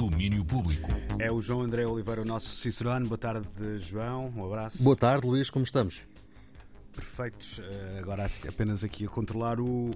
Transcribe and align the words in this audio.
Domínio 0.00 0.42
Público. 0.46 0.88
É 1.18 1.30
o 1.30 1.42
João 1.42 1.60
André 1.60 1.86
Oliveira, 1.86 2.22
o 2.22 2.24
nosso 2.24 2.56
Cicerone. 2.56 3.06
Boa 3.06 3.18
tarde, 3.18 3.46
João. 3.80 4.32
Um 4.34 4.46
abraço. 4.46 4.82
Boa 4.82 4.96
tarde, 4.96 5.26
Luís. 5.26 5.50
Como 5.50 5.62
estamos? 5.62 6.06
Perfeitos. 6.90 7.60
Eh, 7.60 7.98
agora 7.98 8.26
apenas 8.48 8.82
aqui 8.82 9.04
a 9.04 9.08
controlar 9.08 9.60
o 9.60 9.90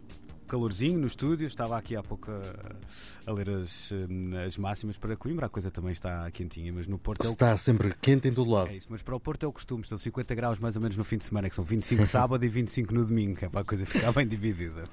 calorzinho 0.46 0.98
no 0.98 1.06
estúdio. 1.06 1.46
Estava 1.46 1.78
aqui 1.78 1.96
há 1.96 2.02
pouco 2.02 2.30
a, 2.30 3.30
a 3.30 3.32
ler 3.32 3.48
as, 3.48 3.92
eh, 3.92 4.44
as, 4.44 4.58
máximas 4.58 4.98
para 4.98 5.16
Coimbra. 5.16 5.46
A 5.46 5.48
coisa 5.48 5.70
também 5.70 5.92
está 5.92 6.30
quentinha, 6.32 6.70
mas 6.70 6.86
no 6.86 6.98
Porto... 6.98 7.26
É 7.26 7.30
está 7.30 7.48
é 7.52 7.56
sempre 7.56 7.94
quente 8.02 8.28
em 8.28 8.34
todo 8.34 8.50
lado. 8.50 8.68
É 8.68 8.76
isso, 8.76 8.88
mas 8.90 9.00
para 9.00 9.16
o 9.16 9.20
Porto 9.20 9.44
é 9.44 9.46
o 9.46 9.52
costume. 9.54 9.84
Estão 9.84 9.96
50 9.96 10.34
graus 10.34 10.58
mais 10.58 10.76
ou 10.76 10.82
menos 10.82 10.98
no 10.98 11.04
fim 11.04 11.16
de 11.16 11.24
semana, 11.24 11.48
que 11.48 11.56
são 11.56 11.64
25 11.64 12.04
sábado 12.04 12.44
e 12.44 12.48
25 12.50 12.92
no 12.92 13.06
domingo. 13.06 13.38
É 13.40 13.48
para 13.48 13.62
a 13.62 13.64
coisa 13.64 13.86
ficar 13.86 14.12
bem 14.12 14.26
dividida. 14.26 14.84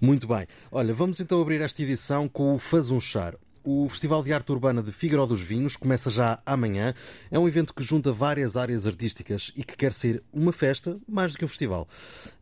Muito 0.00 0.26
bem. 0.26 0.46
Olha, 0.72 0.94
vamos 0.94 1.20
então 1.20 1.42
abrir 1.42 1.60
esta 1.60 1.82
edição 1.82 2.26
com 2.26 2.54
o 2.54 2.58
Fazunchar. 2.58 3.36
O 3.62 3.86
Festival 3.90 4.22
de 4.22 4.32
Arte 4.32 4.50
Urbana 4.52 4.82
de 4.82 4.90
Figueiró 4.90 5.26
dos 5.26 5.42
Vinhos 5.42 5.76
começa 5.76 6.08
já 6.08 6.40
amanhã. 6.46 6.94
É 7.30 7.38
um 7.38 7.46
evento 7.46 7.74
que 7.74 7.82
junta 7.82 8.10
várias 8.10 8.56
áreas 8.56 8.86
artísticas 8.86 9.52
e 9.54 9.62
que 9.62 9.76
quer 9.76 9.92
ser 9.92 10.22
uma 10.32 10.50
festa 10.50 10.98
mais 11.06 11.32
do 11.32 11.38
que 11.38 11.44
um 11.44 11.48
festival. 11.48 11.86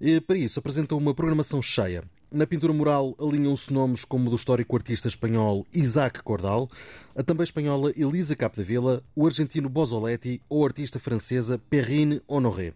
E, 0.00 0.20
para 0.20 0.38
isso, 0.38 0.60
apresenta 0.60 0.94
uma 0.94 1.12
programação 1.12 1.60
cheia. 1.60 2.04
Na 2.30 2.46
pintura 2.46 2.72
mural 2.72 3.16
alinham-se 3.18 3.72
nomes 3.72 4.04
como 4.04 4.28
o 4.28 4.30
do 4.30 4.36
histórico 4.36 4.76
artista 4.76 5.08
espanhol 5.08 5.66
Isaac 5.74 6.22
Cordal, 6.22 6.70
a 7.16 7.22
também 7.22 7.42
espanhola 7.42 7.90
Elisa 7.96 8.36
Capdevila, 8.36 9.02
o 9.16 9.26
argentino 9.26 9.68
Bozoletti 9.68 10.40
ou 10.48 10.62
a 10.62 10.66
artista 10.68 11.00
francesa 11.00 11.58
Perrine 11.70 12.20
Honoré. 12.28 12.74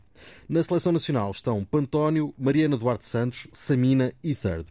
Na 0.48 0.62
seleção 0.62 0.92
nacional 0.92 1.30
estão 1.30 1.64
Pantónio, 1.64 2.34
Mariana 2.38 2.76
Duarte 2.76 3.06
Santos, 3.06 3.46
Samina 3.52 4.12
e 4.22 4.34
Third. 4.34 4.66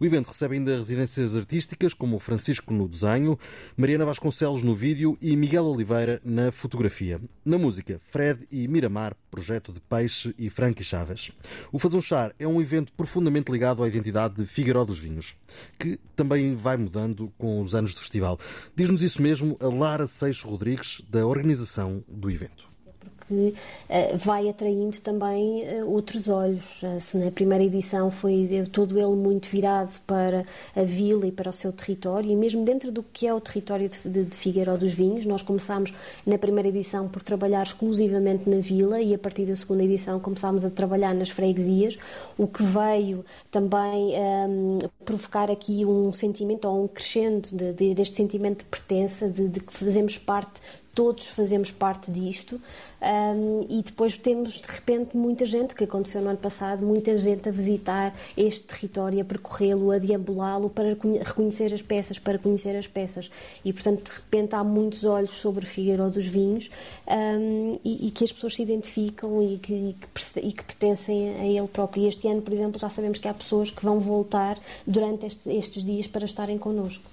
O 0.00 0.06
evento 0.06 0.28
recebe 0.28 0.54
ainda 0.54 0.76
residências 0.76 1.36
artísticas 1.36 1.92
como 1.92 2.18
Francisco 2.18 2.72
no 2.72 2.88
desenho, 2.88 3.38
Mariana 3.76 4.04
Vasconcelos 4.04 4.62
no 4.62 4.74
vídeo 4.74 5.18
e 5.20 5.36
Miguel 5.36 5.66
Oliveira 5.66 6.20
na 6.24 6.50
fotografia. 6.50 7.20
Na 7.44 7.58
música, 7.58 7.98
Fred 7.98 8.46
e 8.50 8.66
Miramar, 8.66 9.14
projeto 9.30 9.72
de 9.72 9.80
Peixe 9.80 10.34
e 10.38 10.48
Frankie 10.48 10.84
Chaves. 10.84 11.30
O 11.70 11.78
Fazunchar 11.78 12.34
é 12.38 12.48
um 12.48 12.60
evento 12.60 12.92
profundamente 12.92 13.52
ligado 13.52 13.82
à 13.82 13.88
identidade 13.88 14.36
de 14.36 14.46
Figueiró 14.46 14.84
dos 14.84 14.98
Vinhos, 14.98 15.36
que 15.78 15.98
também 16.14 16.54
vai 16.54 16.76
mudando 16.76 17.32
com 17.36 17.60
os 17.60 17.74
anos 17.74 17.92
de 17.94 18.00
festival. 18.00 18.38
Diz-nos 18.74 19.02
isso 19.02 19.20
mesmo 19.20 19.56
a 19.60 19.66
Lara 19.66 20.06
Seixo 20.06 20.48
Rodrigues, 20.48 21.02
da 21.10 21.26
organização 21.26 22.02
do 22.08 22.30
evento 22.30 22.75
que 23.28 23.34
uh, 23.34 24.16
vai 24.16 24.48
atraindo 24.48 25.00
também 25.00 25.64
uh, 25.64 25.90
outros 25.90 26.28
olhos. 26.28 26.82
Uh, 26.82 27.00
se 27.00 27.16
na 27.16 27.30
primeira 27.30 27.64
edição 27.64 28.10
foi 28.10 28.48
todo 28.72 28.98
ele 28.98 29.14
muito 29.14 29.48
virado 29.48 30.00
para 30.06 30.44
a 30.74 30.82
vila 30.82 31.26
e 31.26 31.32
para 31.32 31.50
o 31.50 31.52
seu 31.52 31.72
território, 31.72 32.30
e 32.30 32.36
mesmo 32.36 32.64
dentro 32.64 32.90
do 32.90 33.02
que 33.02 33.26
é 33.26 33.34
o 33.34 33.40
território 33.40 33.88
de, 33.88 33.98
de, 34.08 34.24
de 34.24 34.36
Figueiró 34.36 34.76
dos 34.76 34.92
Vinhos, 34.92 35.24
nós 35.26 35.42
começámos 35.42 35.92
na 36.26 36.38
primeira 36.38 36.68
edição 36.68 37.08
por 37.08 37.22
trabalhar 37.22 37.62
exclusivamente 37.62 38.48
na 38.48 38.58
vila 38.58 39.00
e 39.00 39.14
a 39.14 39.18
partir 39.18 39.44
da 39.44 39.56
segunda 39.56 39.84
edição 39.84 40.18
começámos 40.20 40.64
a 40.64 40.70
trabalhar 40.70 41.14
nas 41.14 41.28
freguesias, 41.28 41.98
o 42.38 42.46
que 42.46 42.62
veio 42.62 43.24
também 43.50 44.14
um, 44.14 44.78
ehm, 44.82 44.88
provocar 45.04 45.50
aqui 45.50 45.84
um 45.84 46.12
sentimento 46.12 46.66
ou 46.68 46.84
um 46.84 46.88
crescendo 46.88 47.48
de, 47.52 47.72
de, 47.72 47.94
deste 47.94 48.16
sentimento 48.16 48.58
de 48.58 48.70
pertença, 48.70 49.28
de, 49.28 49.48
de 49.48 49.60
que 49.60 49.72
fazemos 49.72 50.18
parte 50.18 50.60
todos 50.96 51.26
fazemos 51.26 51.70
parte 51.70 52.10
disto 52.10 52.58
um, 53.02 53.66
e 53.68 53.82
depois 53.82 54.16
temos 54.16 54.54
de 54.54 54.66
repente 54.66 55.14
muita 55.14 55.44
gente, 55.44 55.74
que 55.74 55.84
aconteceu 55.84 56.22
no 56.22 56.30
ano 56.30 56.38
passado, 56.38 56.82
muita 56.82 57.18
gente 57.18 57.50
a 57.50 57.52
visitar 57.52 58.14
este 58.34 58.62
território, 58.62 59.20
a 59.20 59.24
percorrê-lo, 59.24 59.90
a 59.92 59.98
deambulá-lo 59.98 60.70
para 60.70 60.96
reconhecer 61.22 61.74
as 61.74 61.82
peças, 61.82 62.18
para 62.18 62.38
conhecer 62.38 62.74
as 62.74 62.86
peças 62.86 63.30
e 63.62 63.74
portanto 63.74 64.04
de 64.04 64.16
repente 64.16 64.54
há 64.54 64.64
muitos 64.64 65.04
olhos 65.04 65.36
sobre 65.36 65.66
Figueiredo 65.66 66.12
dos 66.12 66.26
Vinhos 66.26 66.70
um, 67.06 67.78
e, 67.84 68.06
e, 68.06 68.10
que 68.10 68.24
as 68.24 68.32
pessoas 68.32 68.54
se 68.54 68.62
identificam 68.62 69.42
e 69.42 69.58
que, 69.58 69.74
e 69.74 69.92
que, 69.92 70.40
e 70.40 70.52
que 70.52 70.64
pertencem 70.64 71.36
a 71.36 71.44
ele 71.44 71.68
próprio. 71.68 72.04
E 72.04 72.08
este 72.08 72.26
ano, 72.26 72.40
por 72.40 72.54
exemplo, 72.54 72.80
já 72.80 72.88
sabemos 72.88 73.18
que 73.18 73.28
há 73.28 73.34
pessoas 73.34 73.70
que 73.70 73.84
vão 73.84 74.00
voltar 74.00 74.58
durante 74.86 75.26
estes, 75.26 75.46
estes 75.46 75.84
dias 75.84 76.06
para 76.06 76.24
estarem 76.24 76.56
connosco. 76.56 77.04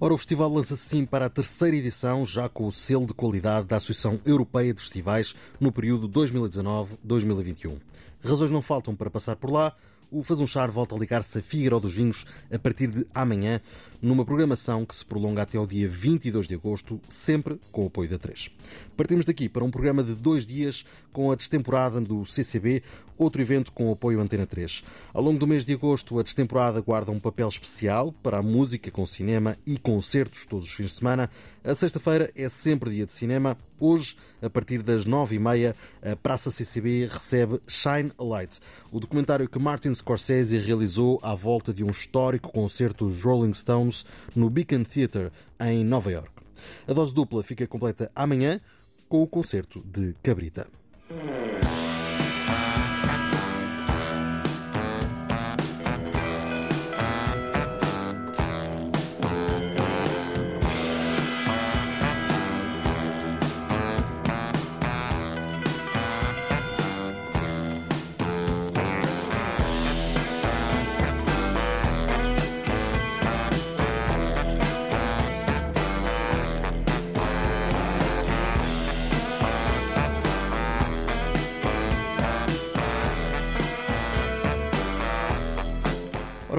Ora, 0.00 0.14
o 0.14 0.16
festival 0.16 0.52
lança-se 0.52 0.82
sim 0.82 1.06
para 1.06 1.26
a 1.26 1.30
terceira 1.30 1.76
edição, 1.76 2.24
já 2.24 2.48
com 2.48 2.66
o 2.66 2.72
selo 2.72 3.06
de 3.06 3.14
qualidade 3.14 3.66
da 3.66 3.76
Associação 3.76 4.18
Europeia 4.24 4.74
de 4.74 4.80
Festivais 4.80 5.34
no 5.60 5.72
período 5.72 6.08
2019-2021. 6.08 7.78
Razões 8.22 8.50
não 8.50 8.62
faltam 8.62 8.94
para 8.96 9.10
passar 9.10 9.36
por 9.36 9.50
lá 9.50 9.74
o 10.10 10.22
Faz 10.22 10.40
um 10.40 10.46
Char 10.46 10.70
volta 10.70 10.94
a 10.94 10.98
ligar-se 10.98 11.38
a 11.38 11.42
Figueiró 11.42 11.78
dos 11.78 11.94
Vinhos 11.94 12.24
a 12.52 12.58
partir 12.58 12.88
de 12.88 13.06
amanhã, 13.14 13.60
numa 14.00 14.24
programação 14.24 14.84
que 14.84 14.94
se 14.94 15.04
prolonga 15.04 15.42
até 15.42 15.56
ao 15.56 15.66
dia 15.66 15.88
22 15.88 16.46
de 16.46 16.54
agosto, 16.54 17.00
sempre 17.08 17.58
com 17.72 17.84
o 17.84 17.86
apoio 17.86 18.08
da 18.08 18.18
3. 18.18 18.50
Partimos 18.96 19.24
daqui 19.24 19.48
para 19.48 19.64
um 19.64 19.70
programa 19.70 20.02
de 20.02 20.14
dois 20.14 20.46
dias 20.46 20.84
com 21.12 21.30
a 21.32 21.34
destemporada 21.34 22.00
do 22.00 22.24
CCB, 22.24 22.82
outro 23.16 23.40
evento 23.40 23.72
com 23.72 23.88
o 23.88 23.92
apoio 23.92 24.20
Antena 24.20 24.46
3. 24.46 24.82
Ao 25.12 25.22
longo 25.22 25.38
do 25.38 25.46
mês 25.46 25.64
de 25.64 25.72
agosto, 25.72 26.18
a 26.18 26.22
destemporada 26.22 26.80
guarda 26.80 27.10
um 27.10 27.20
papel 27.20 27.48
especial 27.48 28.12
para 28.12 28.38
a 28.38 28.42
música 28.42 28.90
com 28.90 29.06
cinema 29.06 29.56
e 29.66 29.78
concertos 29.78 30.46
todos 30.46 30.66
os 30.66 30.72
fins 30.72 30.90
de 30.90 30.98
semana. 30.98 31.30
A 31.62 31.74
sexta-feira 31.74 32.30
é 32.34 32.48
sempre 32.48 32.90
dia 32.90 33.06
de 33.06 33.12
cinema. 33.12 33.56
Hoje, 33.78 34.16
a 34.40 34.48
partir 34.48 34.82
das 34.82 35.04
nove 35.04 35.36
e 35.36 35.38
meia, 35.38 35.74
a 36.02 36.14
Praça 36.14 36.50
CCB 36.50 37.06
recebe 37.06 37.60
Shine 37.66 38.12
a 38.16 38.22
Light, 38.22 38.60
o 38.92 39.00
documentário 39.00 39.48
que 39.48 39.58
Martin 39.58 39.92
Scorsese 39.92 40.58
realizou 40.58 41.18
à 41.22 41.34
volta 41.34 41.74
de 41.74 41.82
um 41.82 41.90
histórico 41.90 42.52
concerto 42.52 43.06
dos 43.06 43.22
Rolling 43.22 43.52
Stones 43.52 44.06
no 44.34 44.48
Beacon 44.48 44.84
Theatre, 44.84 45.30
em 45.60 45.84
Nova 45.84 46.10
York. 46.10 46.30
A 46.86 46.92
dose 46.92 47.12
dupla 47.12 47.42
fica 47.42 47.66
completa 47.66 48.10
amanhã 48.14 48.60
com 49.08 49.22
o 49.22 49.26
concerto 49.26 49.82
de 49.84 50.14
Cabrita. 50.22 50.66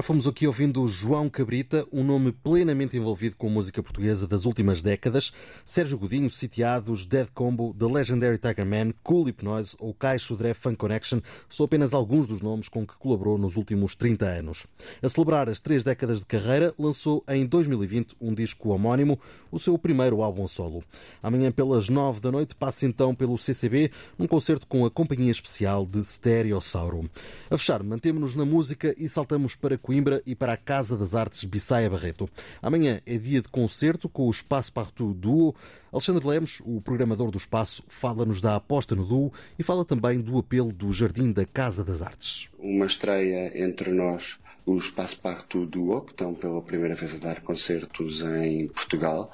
Fomos 0.06 0.28
aqui 0.28 0.46
ouvindo 0.46 0.86
João 0.86 1.28
Cabrita, 1.28 1.84
um 1.92 2.04
nome 2.04 2.30
plenamente 2.30 2.96
envolvido 2.96 3.34
com 3.34 3.48
a 3.48 3.50
música 3.50 3.82
portuguesa 3.82 4.24
das 4.24 4.44
últimas 4.44 4.80
décadas. 4.80 5.32
Sérgio 5.64 5.98
Godinho, 5.98 6.30
Sitiados, 6.30 7.04
Dead 7.04 7.26
Combo, 7.34 7.74
The 7.76 7.86
Legendary 7.86 8.38
Tiger 8.38 8.64
Man, 8.64 8.92
Cool 9.02 9.24
Hypnoise 9.24 9.74
ou 9.80 9.92
Caixo 9.92 10.36
Dre 10.36 10.54
Fun 10.54 10.76
Connection 10.76 11.18
são 11.48 11.66
apenas 11.66 11.92
alguns 11.92 12.28
dos 12.28 12.40
nomes 12.40 12.68
com 12.68 12.86
que 12.86 12.96
colaborou 12.96 13.36
nos 13.36 13.56
últimos 13.56 13.96
30 13.96 14.26
anos. 14.26 14.68
A 15.02 15.08
celebrar 15.08 15.48
as 15.48 15.58
três 15.58 15.82
décadas 15.82 16.20
de 16.20 16.26
carreira, 16.26 16.72
lançou 16.78 17.24
em 17.26 17.44
2020 17.44 18.14
um 18.20 18.32
disco 18.32 18.68
homónimo, 18.68 19.18
o 19.50 19.58
seu 19.58 19.76
primeiro 19.76 20.22
álbum 20.22 20.46
solo. 20.46 20.84
Amanhã, 21.20 21.50
pelas 21.50 21.88
9 21.88 22.20
da 22.20 22.30
noite, 22.30 22.54
passa 22.54 22.86
então 22.86 23.12
pelo 23.12 23.36
CCB, 23.36 23.90
num 24.16 24.28
concerto 24.28 24.68
com 24.68 24.86
a 24.86 24.90
companhia 24.90 25.32
especial 25.32 25.84
de 25.84 26.04
Stereossauro. 26.04 27.10
A 27.50 27.58
fechar, 27.58 27.82
mantemos-nos 27.82 28.36
na 28.36 28.44
música 28.44 28.94
e 28.96 29.08
saltamos 29.08 29.56
para 29.56 29.76
Coimbra 29.76 29.95
Coimbra 29.96 30.22
e 30.26 30.34
para 30.34 30.52
a 30.52 30.56
Casa 30.58 30.94
das 30.94 31.14
Artes 31.14 31.42
Bissaia 31.44 31.88
Barreto. 31.88 32.28
Amanhã 32.60 33.00
é 33.06 33.16
dia 33.16 33.40
de 33.40 33.48
concerto 33.48 34.10
com 34.10 34.26
o 34.26 34.30
Espaço 34.30 34.70
Partout 34.70 35.18
Duo. 35.18 35.54
Alexandre 35.90 36.26
Lemos, 36.26 36.60
o 36.66 36.82
programador 36.82 37.30
do 37.30 37.38
espaço, 37.38 37.82
fala-nos 37.88 38.42
da 38.42 38.56
aposta 38.56 38.94
no 38.94 39.06
duo 39.06 39.32
e 39.58 39.62
fala 39.62 39.86
também 39.86 40.20
do 40.20 40.36
apelo 40.38 40.70
do 40.70 40.92
Jardim 40.92 41.32
da 41.32 41.46
Casa 41.46 41.82
das 41.82 42.02
Artes. 42.02 42.46
Uma 42.58 42.84
estreia 42.84 43.58
entre 43.58 43.90
nós 43.90 44.38
o 44.66 44.76
Espaço 44.76 45.18
Partout 45.20 45.64
Duo, 45.70 46.02
que 46.02 46.10
estão 46.10 46.34
pela 46.34 46.60
primeira 46.60 46.94
vez 46.94 47.14
a 47.14 47.18
dar 47.18 47.40
concertos 47.40 48.20
em 48.20 48.66
Portugal. 48.68 49.32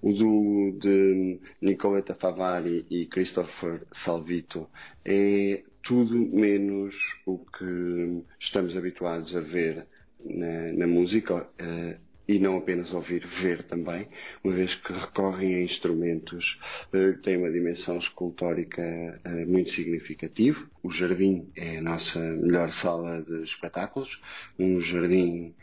O 0.00 0.12
duo 0.12 0.78
de 0.78 1.40
Nicoleta 1.60 2.14
Favari 2.14 2.86
e 2.88 3.06
Christopher 3.06 3.82
Salvito 3.90 4.68
é 5.04 5.64
tudo 5.88 6.14
menos 6.18 7.18
o 7.24 7.38
que 7.38 8.22
estamos 8.38 8.76
habituados 8.76 9.34
a 9.34 9.40
ver 9.40 9.86
na, 10.22 10.70
na 10.74 10.86
música 10.86 11.44
uh, 11.44 11.98
e 12.28 12.38
não 12.38 12.58
apenas 12.58 12.92
ouvir, 12.92 13.26
ver 13.26 13.62
também, 13.62 14.06
uma 14.44 14.52
vez 14.52 14.74
que 14.74 14.92
recorrem 14.92 15.54
a 15.54 15.62
instrumentos 15.62 16.60
uh, 16.92 17.14
que 17.14 17.22
têm 17.22 17.38
uma 17.38 17.50
dimensão 17.50 17.96
escultórica 17.96 18.82
uh, 19.24 19.50
muito 19.50 19.70
significativa. 19.70 20.62
O 20.82 20.90
jardim 20.90 21.48
é 21.56 21.78
a 21.78 21.82
nossa 21.82 22.20
melhor 22.20 22.70
sala 22.70 23.22
de 23.22 23.42
espetáculos, 23.42 24.20
um 24.58 24.78
jardim 24.78 25.54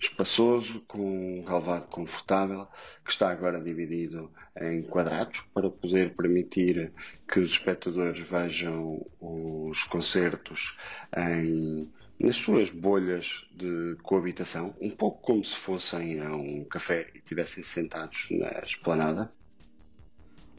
espaçoso, 0.00 0.80
com 0.86 1.40
um 1.40 1.44
relevado 1.44 1.86
confortável, 1.86 2.66
que 3.04 3.10
está 3.10 3.30
agora 3.30 3.60
dividido 3.60 4.30
em 4.60 4.82
quadrados 4.82 5.40
para 5.52 5.70
poder 5.70 6.14
permitir 6.14 6.92
que 7.28 7.40
os 7.40 7.52
espectadores 7.52 8.28
vejam 8.28 9.04
os 9.20 9.82
concertos 9.84 10.78
em 11.16 11.92
nas 12.18 12.36
suas 12.36 12.70
bolhas 12.70 13.44
de 13.52 13.96
coabitação, 14.02 14.74
um 14.80 14.90
pouco 14.90 15.20
como 15.20 15.44
se 15.44 15.56
fossem 15.56 16.20
a 16.20 16.34
um 16.34 16.64
café 16.64 17.10
e 17.14 17.18
estivessem 17.18 17.62
sentados 17.62 18.28
na 18.30 18.60
esplanada. 18.60 19.32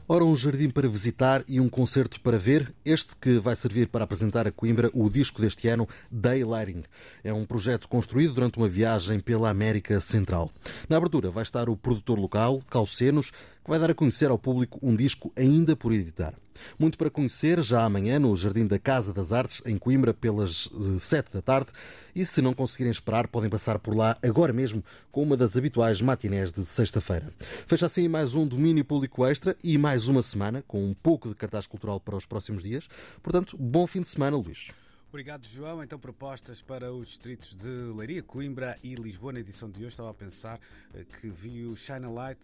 Ora, 0.08 0.24
um 0.24 0.36
jardim 0.36 0.70
para 0.70 0.86
visitar 0.86 1.42
e 1.48 1.58
um 1.58 1.68
concerto 1.68 2.20
para 2.20 2.38
ver, 2.38 2.72
este 2.84 3.16
que 3.16 3.40
vai 3.40 3.56
servir 3.56 3.88
para 3.88 4.04
apresentar 4.04 4.46
a 4.46 4.52
Coimbra 4.52 4.88
o 4.94 5.10
disco 5.10 5.40
deste 5.40 5.66
ano, 5.66 5.88
Daylighting. 6.08 6.84
É 7.24 7.32
um 7.32 7.44
projeto 7.44 7.88
construído 7.88 8.32
durante 8.32 8.56
uma 8.56 8.68
viagem 8.68 9.18
pela 9.18 9.50
América 9.50 9.98
Central. 9.98 10.48
Na 10.88 10.96
abertura 10.96 11.28
vai 11.28 11.42
estar 11.42 11.68
o 11.68 11.76
produtor 11.76 12.20
local, 12.20 12.62
Calcenos, 12.70 13.32
que 13.66 13.70
vai 13.70 13.80
dar 13.80 13.90
a 13.90 13.94
conhecer 13.94 14.30
ao 14.30 14.38
público 14.38 14.78
um 14.80 14.94
disco 14.94 15.32
ainda 15.34 15.74
por 15.74 15.92
editar. 15.92 16.34
Muito 16.78 16.96
para 16.96 17.10
conhecer 17.10 17.60
já 17.64 17.82
amanhã 17.82 18.16
no 18.16 18.34
Jardim 18.36 18.64
da 18.64 18.78
Casa 18.78 19.12
das 19.12 19.32
Artes, 19.32 19.60
em 19.66 19.76
Coimbra, 19.76 20.14
pelas 20.14 20.70
eh, 20.72 20.98
sete 21.00 21.32
da 21.32 21.42
tarde. 21.42 21.70
E 22.14 22.24
se 22.24 22.40
não 22.40 22.54
conseguirem 22.54 22.92
esperar, 22.92 23.26
podem 23.26 23.50
passar 23.50 23.80
por 23.80 23.94
lá 23.96 24.16
agora 24.22 24.52
mesmo 24.52 24.84
com 25.10 25.24
uma 25.24 25.36
das 25.36 25.56
habituais 25.56 26.00
matinés 26.00 26.52
de 26.52 26.64
sexta-feira. 26.64 27.26
Fecha 27.66 27.86
assim 27.86 28.06
mais 28.06 28.36
um 28.36 28.46
domínio 28.46 28.84
público 28.84 29.26
extra 29.26 29.56
e 29.64 29.76
mais 29.76 30.06
uma 30.06 30.22
semana 30.22 30.62
com 30.66 30.84
um 30.84 30.94
pouco 30.94 31.28
de 31.28 31.34
cartaz 31.34 31.66
cultural 31.66 31.98
para 31.98 32.16
os 32.16 32.24
próximos 32.24 32.62
dias. 32.62 32.88
Portanto, 33.20 33.56
bom 33.58 33.84
fim 33.84 34.00
de 34.00 34.08
semana, 34.08 34.36
Luís. 34.36 34.70
Obrigado, 35.08 35.46
João. 35.46 35.82
Então, 35.82 35.98
propostas 35.98 36.60
para 36.60 36.92
os 36.92 37.08
distritos 37.08 37.54
de 37.54 37.68
Leiria, 37.68 38.22
Coimbra 38.22 38.76
e 38.82 38.94
Lisboa. 38.94 39.32
Na 39.32 39.40
edição 39.40 39.70
de 39.70 39.78
hoje 39.78 39.88
estava 39.88 40.10
a 40.10 40.14
pensar 40.14 40.60
eh, 40.94 41.04
que 41.04 41.28
vi 41.28 41.64
o 41.64 41.76
China 41.76 42.10
Light 42.10 42.40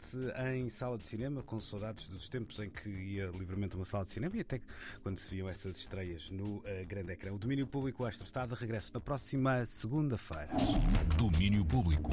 em 0.55 0.71
sala 0.71 0.97
de 0.97 1.03
cinema, 1.03 1.43
com 1.43 1.61
saudades 1.61 2.09
dos 2.09 2.29
tempos 2.29 2.61
em 2.61 2.71
que 2.71 2.89
ia 2.89 3.27
livremente 3.27 3.75
uma 3.75 3.85
sala 3.85 4.05
de 4.05 4.13
cinema 4.13 4.37
e 4.37 4.41
até 4.41 4.61
quando 5.03 5.19
se 5.19 5.35
viam 5.35 5.49
essas 5.49 5.77
estreias 5.77 6.31
no 6.31 6.59
uh, 6.59 6.63
grande 6.87 7.13
ecrã. 7.13 7.33
O 7.33 7.39
domínio 7.39 7.67
público 7.67 8.07
extra 8.07 8.27
está 8.27 8.47
de 8.47 8.55
regresso 8.55 8.93
na 8.95 9.01
próxima 9.01 9.67
segunda-feira. 9.67 10.49
Domínio 11.19 11.65
público. 11.65 12.11